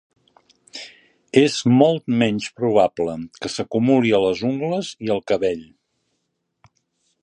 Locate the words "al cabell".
5.17-5.67